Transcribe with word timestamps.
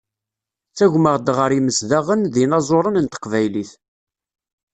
Ttagmaɣ-d 0.69 1.27
ɣer 1.37 1.51
yimedyazen 1.53 2.21
d 2.33 2.35
yinaẓuren 2.41 2.97
n 2.99 3.05
Teqbaylit. 3.07 3.71